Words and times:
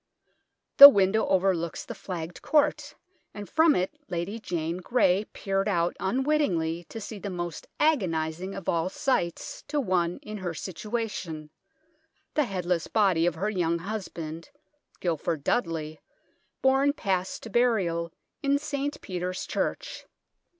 The 0.77 0.89
window 0.89 1.27
overlooks 1.27 1.85
the 1.85 1.93
flagged 1.93 2.41
court, 2.41 2.95
and 3.35 3.47
from 3.47 3.75
it 3.75 3.93
Lady 4.09 4.39
Jane 4.39 4.77
Grey 4.77 5.25
peered 5.31 5.67
out 5.69 5.95
unwittingly 5.99 6.85
to 6.85 6.99
see 6.99 7.19
the 7.19 7.29
most 7.29 7.67
agonising 7.79 8.55
of 8.55 8.67
all 8.67 8.89
sights 8.89 9.61
to 9.67 9.79
one 9.79 10.17
in 10.23 10.37
her 10.39 10.55
situation 10.55 11.51
the 12.33 12.45
headless 12.45 12.87
body 12.87 13.27
of 13.27 13.35
her 13.35 13.51
young 13.51 13.77
husband, 13.77 14.49
Guilford 14.99 15.43
Dudley, 15.43 15.99
borne 16.63 16.93
past 16.93 17.43
to 17.43 17.51
burial 17.51 18.11
in 18.41 18.57
St. 18.57 18.99
Peter's 19.01 19.45
church. 19.45 20.07